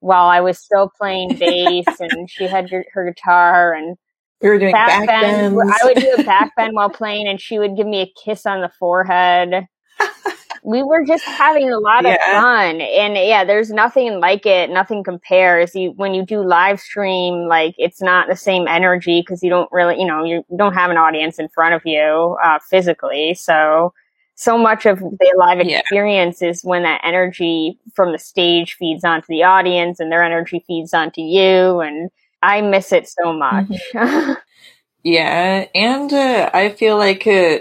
while 0.00 0.26
I 0.26 0.40
was 0.40 0.58
still 0.58 0.90
playing 0.96 1.36
bass 1.36 1.86
and 2.00 2.28
she 2.28 2.48
had 2.48 2.68
her, 2.70 2.84
her 2.92 3.04
guitar 3.12 3.74
and 3.74 3.96
we 4.40 4.48
were 4.48 4.58
doing 4.58 4.72
back, 4.72 5.06
back 5.06 5.06
bends. 5.06 5.56
bends. 5.56 5.72
I 5.80 5.86
would 5.86 5.96
do 5.96 6.14
a 6.18 6.22
back 6.24 6.54
bend 6.56 6.74
while 6.74 6.90
playing 6.90 7.28
and 7.28 7.40
she 7.40 7.58
would 7.58 7.76
give 7.76 7.86
me 7.86 8.00
a 8.02 8.12
kiss 8.24 8.44
on 8.46 8.60
the 8.60 8.70
forehead 8.78 9.66
we 10.68 10.82
were 10.82 11.02
just 11.02 11.24
having 11.24 11.70
a 11.70 11.78
lot 11.78 12.04
yeah. 12.04 12.12
of 12.12 12.20
fun 12.20 12.80
and 12.82 13.14
yeah 13.16 13.42
there's 13.42 13.70
nothing 13.70 14.20
like 14.20 14.44
it 14.44 14.68
nothing 14.68 15.02
compares 15.02 15.74
you 15.74 15.92
when 15.96 16.12
you 16.12 16.26
do 16.26 16.42
live 16.42 16.78
stream 16.78 17.48
like 17.48 17.74
it's 17.78 18.02
not 18.02 18.28
the 18.28 18.36
same 18.36 18.68
energy 18.68 19.22
because 19.22 19.42
you 19.42 19.48
don't 19.48 19.70
really 19.72 19.98
you 19.98 20.06
know 20.06 20.22
you 20.22 20.44
don't 20.58 20.74
have 20.74 20.90
an 20.90 20.98
audience 20.98 21.38
in 21.38 21.48
front 21.48 21.74
of 21.74 21.80
you 21.86 22.36
uh, 22.44 22.58
physically 22.68 23.32
so 23.32 23.94
so 24.34 24.58
much 24.58 24.84
of 24.84 24.98
the 24.98 25.34
live 25.38 25.58
experience 25.58 26.42
yeah. 26.42 26.50
is 26.50 26.62
when 26.62 26.82
that 26.82 27.00
energy 27.02 27.78
from 27.94 28.12
the 28.12 28.18
stage 28.18 28.74
feeds 28.74 29.04
onto 29.04 29.26
the 29.30 29.42
audience 29.42 29.98
and 29.98 30.12
their 30.12 30.22
energy 30.22 30.62
feeds 30.66 30.92
onto 30.92 31.22
you 31.22 31.80
and 31.80 32.10
i 32.42 32.60
miss 32.60 32.92
it 32.92 33.08
so 33.08 33.32
much 33.32 33.66
mm-hmm. 33.94 34.32
yeah 35.02 35.64
and 35.74 36.12
uh, 36.12 36.50
i 36.52 36.68
feel 36.68 36.98
like 36.98 37.26
uh, 37.26 37.58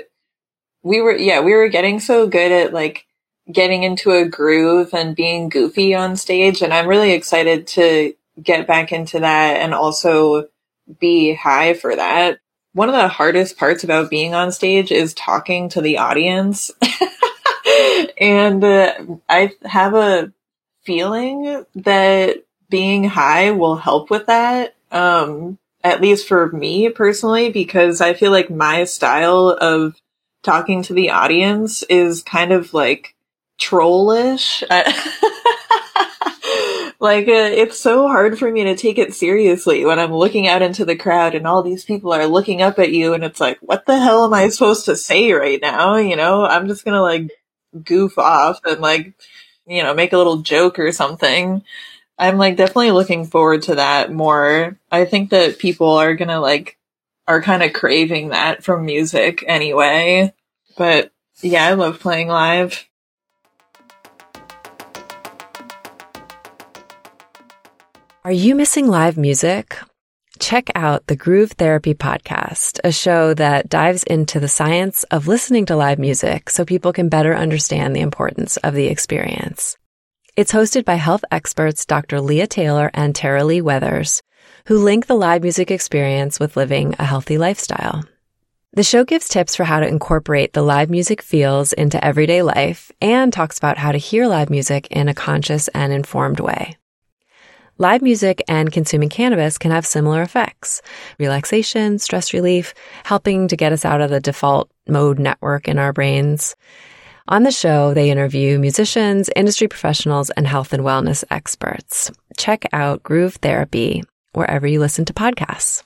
we 0.88 1.02
were 1.02 1.16
yeah 1.16 1.42
we 1.42 1.54
were 1.54 1.68
getting 1.68 2.00
so 2.00 2.28
good 2.28 2.52
at 2.52 2.74
like 2.74 3.06
getting 3.52 3.84
into 3.84 4.12
a 4.12 4.28
groove 4.28 4.94
and 4.94 5.16
being 5.16 5.50
goofy 5.50 5.94
on 5.96 6.16
stage 6.16 6.62
and 6.62 6.74
i'm 6.74 6.88
really 6.88 7.12
excited 7.12 7.68
to 7.68 8.14
get 8.42 8.68
back 8.68 8.92
into 8.92 9.20
that 9.20 9.58
and 9.58 9.74
also 9.74 10.48
be 11.00 11.34
high 11.34 11.74
for 11.74 11.96
that. 11.96 12.40
One 12.74 12.90
of 12.90 12.96
the 12.96 13.08
hardest 13.08 13.58
parts 13.58 13.84
about 13.84 14.10
being 14.10 14.34
on 14.34 14.52
stage 14.52 14.92
is 14.92 15.14
talking 15.14 15.70
to 15.70 15.82
the 15.82 15.98
audience. 15.98 16.72
And 18.20 18.64
uh, 18.64 18.94
i 19.30 19.52
have 19.66 19.94
a 19.94 20.32
feeling 20.84 21.66
that 21.76 22.38
being 22.70 23.04
high 23.04 23.52
will 23.52 23.76
help 23.76 24.10
with 24.10 24.26
that 24.28 24.76
um 24.92 25.60
at 25.84 26.02
least 26.02 26.28
for 26.28 26.50
me 26.52 26.90
personally 26.90 27.52
because 27.52 28.00
i 28.02 28.14
feel 28.14 28.32
like 28.32 28.50
my 28.50 28.86
style 28.86 29.50
of 29.50 29.96
talking 30.48 30.82
to 30.84 30.94
the 30.94 31.12
audience 31.12 31.84
is 31.84 32.24
kind 32.24 32.54
of 32.54 32.74
like 32.74 33.14
trollish. 33.60 34.64
like 37.02 37.28
uh, 37.28 37.52
it's 37.52 37.78
so 37.78 38.08
hard 38.08 38.40
for 38.40 38.50
me 38.50 38.64
to 38.64 38.78
take 38.78 38.98
it 38.98 39.14
seriously 39.14 39.84
when 39.84 40.00
I'm 40.00 40.14
looking 40.14 40.48
out 40.48 40.62
into 40.62 40.86
the 40.86 40.96
crowd 40.96 41.36
and 41.36 41.46
all 41.46 41.64
these 41.64 41.84
people 41.84 42.14
are 42.14 42.28
looking 42.28 42.62
up 42.62 42.80
at 42.80 42.94
you 42.94 43.14
and 43.14 43.26
it's 43.26 43.42
like, 43.42 43.60
what 43.60 43.86
the 43.86 44.00
hell 44.00 44.24
am 44.24 44.34
I 44.34 44.48
supposed 44.48 44.86
to 44.86 44.96
say 44.96 45.34
right 45.34 45.60
now? 45.62 45.98
You 45.98 46.16
know, 46.16 46.46
I'm 46.46 46.70
just 46.70 46.86
gonna 46.86 47.02
like 47.02 47.30
goof 47.84 48.18
off 48.18 48.62
and 48.64 48.80
like, 48.80 49.14
you 49.66 49.84
know, 49.84 49.94
make 49.94 50.14
a 50.14 50.18
little 50.18 50.38
joke 50.38 50.80
or 50.80 50.94
something. 50.94 51.62
I'm 52.18 52.38
like 52.38 52.56
definitely 52.56 52.92
looking 52.92 53.26
forward 53.26 53.64
to 53.64 53.76
that 53.76 54.14
more. 54.14 54.80
I 54.90 55.04
think 55.04 55.32
that 55.32 55.60
people 55.60 55.90
are 55.90 56.16
gonna 56.16 56.40
like 56.40 56.77
are 57.28 57.42
kind 57.42 57.64
of 57.64 57.74
craving 57.74 58.30
that 58.30 58.64
from 58.64 58.86
music 58.86 59.44
anyway. 59.48 60.34
But 60.78 61.12
yeah, 61.42 61.66
I 61.66 61.74
love 61.74 62.00
playing 62.00 62.28
live. 62.28 62.88
Are 68.24 68.32
you 68.32 68.56
missing 68.56 68.88
live 68.88 69.18
music? 69.18 69.78
check 70.40 70.70
out 70.76 71.08
the 71.08 71.16
Groove 71.16 71.52
Therapy 71.52 71.94
podcast, 71.94 72.80
a 72.84 72.92
show 72.92 73.34
that 73.34 73.70
dives 73.70 74.04
into 74.04 74.40
the 74.40 74.48
science 74.48 75.04
of 75.06 75.28
listening 75.28 75.66
to 75.68 75.76
live 75.76 76.00
music 76.00 76.50
so 76.50 76.64
people 76.64 76.94
can 76.94 77.10
better 77.10 77.36
understand 77.36 77.96
the 77.96 78.02
importance 78.02 78.58
of 78.58 78.74
the 78.74 78.88
experience. 78.88 79.78
It's 80.36 80.54
hosted 80.54 80.86
by 80.86 80.96
health 80.96 81.26
experts 81.32 81.86
Dr. 81.86 82.22
Leah 82.22 82.48
Taylor 82.48 82.92
and 82.94 83.16
Tara 83.16 83.44
Lee 83.44 83.62
Weathers, 83.62 84.22
who 84.68 84.84
link 84.84 85.08
the 85.08 85.16
live 85.16 85.42
music 85.42 85.72
experience 85.72 86.42
with 86.42 86.58
living 86.58 86.94
a 87.00 87.06
healthy 87.06 87.38
lifestyle. 87.38 88.04
The 88.74 88.84
show 88.84 89.06
gives 89.06 89.30
tips 89.30 89.56
for 89.56 89.64
how 89.64 89.80
to 89.80 89.88
incorporate 89.88 90.52
the 90.52 90.62
live 90.62 90.90
music 90.90 91.22
feels 91.22 91.72
into 91.72 92.04
everyday 92.04 92.42
life 92.42 92.92
and 93.02 93.32
talks 93.32 93.58
about 93.58 93.78
how 93.78 93.94
to 93.94 93.98
hear 93.98 94.28
live 94.28 94.50
music 94.50 94.88
in 94.92 95.08
a 95.08 95.14
conscious 95.14 95.70
and 95.70 95.94
informed 95.94 96.42
way. 96.42 96.76
Live 97.78 98.02
music 98.02 98.44
and 98.50 98.70
consuming 98.70 99.08
cannabis 99.08 99.58
can 99.58 99.72
have 99.72 99.86
similar 99.86 100.22
effects. 100.22 100.82
Relaxation, 101.18 101.98
stress 101.98 102.34
relief, 102.34 102.74
helping 103.06 103.48
to 103.48 103.56
get 103.56 103.72
us 103.72 103.86
out 103.86 104.02
of 104.02 104.10
the 104.10 104.20
default 104.20 104.70
mode 104.86 105.18
network 105.18 105.70
in 105.70 105.80
our 105.80 105.94
brains. 105.94 106.58
On 107.30 107.44
the 107.44 107.52
show, 107.52 107.94
they 107.94 108.12
interview 108.12 108.60
musicians, 108.60 109.30
industry 109.34 109.70
professionals, 109.70 110.30
and 110.32 110.46
health 110.46 110.74
and 110.74 110.84
wellness 110.84 111.24
experts. 111.32 112.12
Check 112.36 112.66
out 112.74 113.02
Groove 113.02 113.36
Therapy 113.36 114.04
wherever 114.34 114.68
you 114.68 114.80
listen 114.80 115.06
to 115.06 115.14
podcasts. 115.14 115.84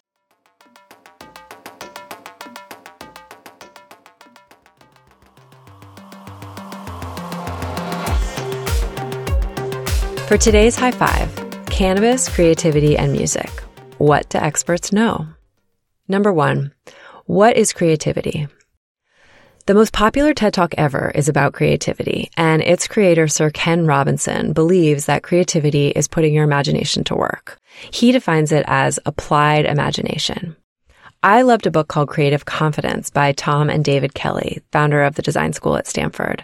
For 10.27 10.38
today's 10.38 10.77
high 10.77 10.91
five, 10.91 11.29
Cannabis, 11.65 12.29
creativity, 12.29 12.98
and 12.98 13.12
music. 13.12 13.50
What 13.98 14.29
do 14.29 14.38
experts 14.38 14.93
know? 14.93 15.27
Number 16.07 16.31
one, 16.31 16.74
what 17.25 17.57
is 17.57 17.74
creativity? 17.74 18.48
The 19.72 19.75
most 19.75 19.94
popular 19.94 20.34
TED 20.34 20.54
Talk 20.54 20.75
ever 20.78 21.13
is 21.16 21.30
about 21.30 21.54
creativity, 21.54 22.30
and 22.36 22.62
its 22.62 22.90
creator, 22.90 23.30
Sir 23.30 23.50
Ken 23.50 23.86
Robinson, 23.86 24.51
believes 24.51 25.06
that 25.06 25.24
creativity 25.24 25.92
is 25.92 26.10
putting 26.10 26.34
your 26.34 26.44
imagination 26.44 27.06
to 27.06 27.16
work. 27.16 27.58
He 27.90 28.12
defines 28.12 28.51
it 28.51 28.66
as 28.68 29.00
applied 29.06 29.63
imagination. 29.63 30.58
I 31.24 31.44
loved 31.44 31.68
a 31.68 31.72
book 31.72 31.88
called 31.88 32.10
Creative 32.10 32.44
Confidence 32.44 33.10
by 33.10 33.32
Tom 33.32 33.70
and 33.70 33.82
David 33.86 34.13
Kelley, 34.13 34.62
founder 34.74 35.04
of 35.04 35.16
the 35.16 35.22
design 35.22 35.54
school 35.54 35.78
at 35.78 35.88
Stanford, 35.88 36.44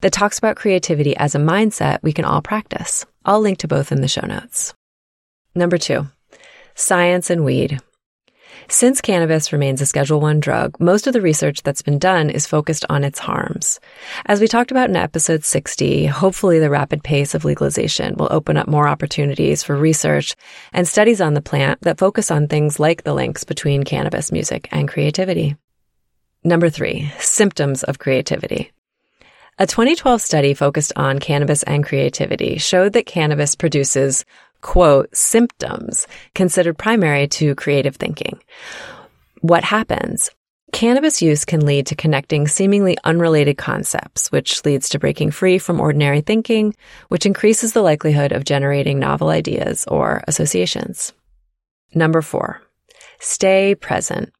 that 0.00 0.12
talks 0.12 0.38
about 0.38 0.54
creativity 0.54 1.16
as 1.16 1.34
a 1.34 1.40
mindset 1.40 1.98
we 2.04 2.12
can 2.12 2.24
all 2.24 2.42
practice. 2.42 3.04
I'll 3.24 3.40
link 3.40 3.58
to 3.58 3.66
both 3.66 3.90
in 3.90 4.02
the 4.02 4.06
show 4.06 4.24
notes. 4.24 4.72
Number 5.52 5.78
two, 5.78 6.06
science 6.76 7.28
and 7.28 7.44
weed. 7.44 7.80
Since 8.70 9.00
cannabis 9.00 9.50
remains 9.50 9.80
a 9.80 9.86
Schedule 9.86 10.20
1 10.20 10.40
drug, 10.40 10.78
most 10.78 11.06
of 11.06 11.14
the 11.14 11.22
research 11.22 11.62
that's 11.62 11.80
been 11.80 11.98
done 11.98 12.28
is 12.28 12.46
focused 12.46 12.84
on 12.90 13.02
its 13.02 13.18
harms. 13.18 13.80
As 14.26 14.42
we 14.42 14.46
talked 14.46 14.70
about 14.70 14.90
in 14.90 14.96
episode 14.96 15.42
60, 15.42 16.04
hopefully 16.04 16.58
the 16.58 16.68
rapid 16.68 17.02
pace 17.02 17.34
of 17.34 17.46
legalization 17.46 18.16
will 18.16 18.28
open 18.30 18.58
up 18.58 18.68
more 18.68 18.86
opportunities 18.86 19.62
for 19.62 19.74
research 19.74 20.36
and 20.74 20.86
studies 20.86 21.22
on 21.22 21.32
the 21.32 21.40
plant 21.40 21.80
that 21.80 21.98
focus 21.98 22.30
on 22.30 22.46
things 22.46 22.78
like 22.78 23.04
the 23.04 23.14
links 23.14 23.42
between 23.42 23.84
cannabis 23.84 24.30
music 24.30 24.68
and 24.70 24.86
creativity. 24.86 25.56
Number 26.44 26.68
three, 26.68 27.10
symptoms 27.20 27.84
of 27.84 27.98
creativity. 27.98 28.70
A 29.60 29.66
2012 29.66 30.20
study 30.20 30.54
focused 30.54 30.92
on 30.94 31.18
cannabis 31.18 31.64
and 31.64 31.82
creativity 31.82 32.58
showed 32.58 32.92
that 32.92 33.06
cannabis 33.06 33.56
produces 33.56 34.24
quote, 34.60 35.14
symptoms 35.14 36.06
considered 36.34 36.78
primary 36.78 37.26
to 37.28 37.54
creative 37.54 37.96
thinking. 37.96 38.40
What 39.40 39.64
happens? 39.64 40.30
Cannabis 40.72 41.22
use 41.22 41.44
can 41.44 41.64
lead 41.64 41.86
to 41.86 41.94
connecting 41.94 42.46
seemingly 42.46 42.98
unrelated 43.02 43.56
concepts, 43.56 44.30
which 44.30 44.64
leads 44.66 44.90
to 44.90 44.98
breaking 44.98 45.30
free 45.30 45.58
from 45.58 45.80
ordinary 45.80 46.20
thinking, 46.20 46.74
which 47.08 47.24
increases 47.24 47.72
the 47.72 47.80
likelihood 47.82 48.32
of 48.32 48.44
generating 48.44 48.98
novel 48.98 49.30
ideas 49.30 49.86
or 49.88 50.22
associations. 50.28 51.12
Number 51.94 52.20
four, 52.20 52.60
stay 53.18 53.74
present. 53.74 54.30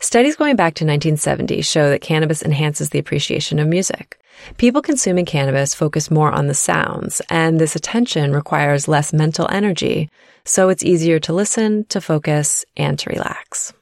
Studies 0.00 0.36
going 0.36 0.56
back 0.56 0.74
to 0.74 0.84
1970 0.84 1.62
show 1.62 1.88
that 1.90 2.00
cannabis 2.00 2.42
enhances 2.42 2.90
the 2.90 2.98
appreciation 2.98 3.58
of 3.58 3.68
music. 3.68 4.20
People 4.58 4.82
consuming 4.82 5.24
cannabis 5.24 5.74
focus 5.74 6.10
more 6.10 6.30
on 6.30 6.46
the 6.46 6.54
sounds, 6.54 7.22
and 7.30 7.58
this 7.58 7.74
attention 7.74 8.32
requires 8.32 8.88
less 8.88 9.12
mental 9.12 9.48
energy, 9.50 10.10
so 10.44 10.68
it's 10.68 10.84
easier 10.84 11.18
to 11.20 11.32
listen, 11.32 11.84
to 11.86 12.00
focus, 12.00 12.64
and 12.76 12.98
to 12.98 13.10
relax. 13.10 13.72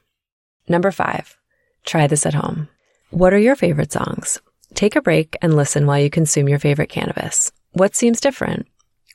Number 0.67 0.91
five, 0.91 1.37
try 1.85 2.07
this 2.07 2.25
at 2.25 2.33
home. 2.33 2.69
What 3.11 3.33
are 3.33 3.37
your 3.37 3.55
favorite 3.55 3.91
songs? 3.91 4.39
Take 4.73 4.95
a 4.95 5.01
break 5.01 5.37
and 5.41 5.55
listen 5.55 5.85
while 5.85 5.99
you 5.99 6.09
consume 6.09 6.49
your 6.49 6.59
favorite 6.59 6.89
cannabis. 6.89 7.51
What 7.73 7.95
seems 7.95 8.21
different? 8.21 8.67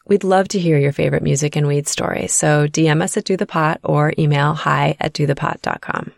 We'd 0.07 0.25
love 0.25 0.49
to 0.49 0.59
hear 0.59 0.79
your 0.79 0.93
favorite 0.93 1.23
music 1.23 1.57
and 1.57 1.67
weed 1.67 1.89
stories, 1.89 2.33
so 2.33 2.67
DM 2.67 3.03
us 3.03 3.17
at 3.17 3.25
Do 3.25 3.37
the 3.37 3.47
Pot 3.47 3.81
or 3.83 4.13
email 4.19 4.55
hi 4.55 4.97
at 5.01 5.15
dothepot.com. 5.15 6.13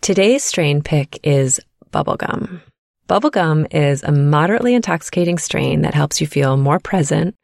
Today's 0.00 0.44
strain 0.44 0.82
pick 0.82 1.18
is 1.24 1.60
bubblegum. 1.90 2.60
Bubblegum 3.08 3.66
is 3.74 4.02
a 4.02 4.12
moderately 4.12 4.74
intoxicating 4.74 5.38
strain 5.38 5.82
that 5.82 5.94
helps 5.94 6.20
you 6.20 6.26
feel 6.26 6.56
more 6.56 6.78
present, 6.78 7.34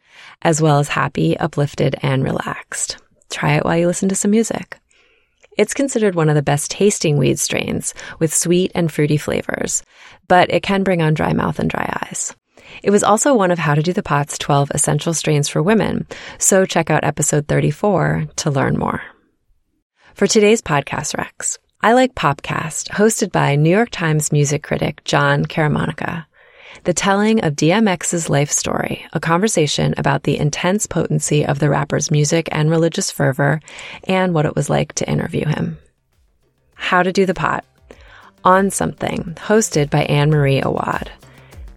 as 0.43 0.63
well 0.63 0.79
as 0.79 0.89
happy, 0.89 1.37
uplifted, 1.39 1.97
and 2.03 2.23
relaxed. 2.23 2.99
Try 3.31 3.55
it 3.57 3.65
while 3.65 3.77
you 3.77 3.87
listen 3.87 4.09
to 4.11 4.15
some 4.15 4.31
music. 4.31 4.79
It's 5.59 5.75
considered 5.75 6.15
one 6.15 6.29
of 6.29 6.35
the 6.35 6.43
best 6.43 6.71
tasting 6.71 7.19
weed 7.19 7.39
strains 7.39 7.95
with 8.19 8.33
sweet 8.33 8.71
and 8.75 8.93
fruity 8.93 9.17
flavors, 9.17 9.83
but 10.29 10.53
it 10.53 10.63
can 10.63 10.83
bring 10.83 11.03
on 11.03 11.15
dry 11.15 11.33
mouth 11.33 11.59
and 11.59 11.69
dry 11.69 11.89
eyes. 12.03 12.35
It 12.83 12.91
was 12.91 13.03
also 13.03 13.35
one 13.35 13.51
of 13.51 13.59
How 13.59 13.75
to 13.75 13.83
Do 13.83 13.93
the 13.93 14.03
Pot's 14.03 14.39
12 14.39 14.71
essential 14.73 15.15
strains 15.15 15.49
for 15.49 15.63
women, 15.63 16.07
so 16.39 16.65
check 16.65 16.91
out 16.91 17.05
episode 17.05 17.49
34 17.49 18.29
to 18.37 18.51
learn 18.51 18.79
more. 18.79 19.03
For 20.15 20.27
today's 20.27 20.63
podcast 20.63 21.17
Rex, 21.17 21.59
I 21.85 21.95
like 21.95 22.15
Popcast, 22.15 22.91
hosted 22.91 23.33
by 23.33 23.57
New 23.57 23.69
York 23.69 23.91
Times 23.91 24.31
music 24.31 24.63
critic 24.63 25.03
Jon 25.03 25.45
Caramanica. 25.45 26.27
The 26.85 26.95
telling 26.95 27.43
of 27.43 27.57
DMX's 27.57 28.31
life 28.31 28.53
story, 28.53 29.05
a 29.13 29.19
conversation 29.19 29.93
about 29.97 30.23
the 30.23 30.39
intense 30.39 30.87
potency 30.87 31.45
of 31.45 31.59
the 31.59 31.69
rapper's 31.69 32.09
music 32.09 32.49
and 32.53 32.71
religious 32.71 33.11
fervor, 33.11 33.61
and 34.05 34.33
what 34.33 34.47
it 34.47 34.55
was 34.55 34.71
like 34.71 34.93
to 34.93 35.11
interview 35.11 35.45
him. 35.45 35.77
How 36.75 37.03
to 37.03 37.13
Do 37.13 37.27
the 37.27 37.35
Pot. 37.35 37.65
On 38.45 38.71
Something, 38.71 39.37
hosted 39.39 39.91
by 39.91 40.05
Anne 40.05 40.31
Marie 40.31 40.63
Awad. 40.63 41.11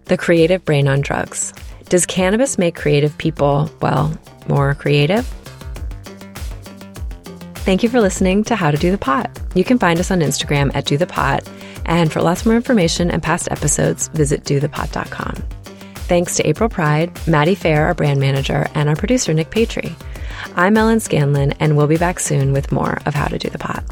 The 0.04 0.16
Creative 0.16 0.64
Brain 0.64 0.86
on 0.86 1.00
Drugs. 1.00 1.52
Does 1.88 2.06
cannabis 2.06 2.58
make 2.58 2.76
creative 2.76 3.18
people, 3.18 3.68
well, 3.82 4.16
more 4.46 4.72
creative? 4.76 5.28
Thank 7.66 7.82
you 7.82 7.88
for 7.88 8.00
listening 8.00 8.44
to 8.44 8.54
How 8.54 8.70
to 8.70 8.76
Do 8.76 8.92
the 8.92 8.96
Pot. 8.96 9.28
You 9.56 9.64
can 9.64 9.76
find 9.76 9.98
us 9.98 10.12
on 10.12 10.20
Instagram 10.20 10.70
at 10.76 10.84
Do 10.84 10.96
the 10.96 11.04
Pot, 11.04 11.50
and 11.84 12.12
for 12.12 12.22
lots 12.22 12.46
more 12.46 12.54
information 12.54 13.10
and 13.10 13.20
past 13.20 13.48
episodes, 13.50 14.06
visit 14.06 14.44
dothepot.com. 14.44 15.34
Thanks 16.06 16.36
to 16.36 16.48
April 16.48 16.68
Pride, 16.68 17.10
Maddie 17.26 17.56
Fair, 17.56 17.86
our 17.86 17.94
brand 17.94 18.20
manager, 18.20 18.68
and 18.76 18.88
our 18.88 18.94
producer, 18.94 19.34
Nick 19.34 19.50
Patry. 19.50 19.92
I'm 20.54 20.76
Ellen 20.76 21.00
Scanlon, 21.00 21.54
and 21.58 21.76
we'll 21.76 21.88
be 21.88 21.96
back 21.96 22.20
soon 22.20 22.52
with 22.52 22.70
more 22.70 23.00
of 23.04 23.14
How 23.14 23.26
to 23.26 23.36
Do 23.36 23.50
the 23.50 23.58
Pot. 23.58 23.82